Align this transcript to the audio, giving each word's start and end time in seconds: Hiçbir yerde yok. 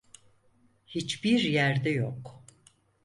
Hiçbir 0.87 1.39
yerde 1.43 1.89
yok. 1.89 2.43